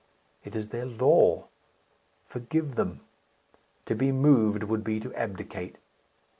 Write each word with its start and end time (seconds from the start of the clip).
It 0.43 0.55
is 0.55 0.69
their 0.69 0.87
law. 0.87 1.49
Forgive 2.25 2.73
them! 2.73 3.01
To 3.85 3.93
be 3.93 4.11
moved 4.11 4.63
would 4.63 4.83
be 4.83 4.99
to 4.99 5.13
abdicate. 5.13 5.75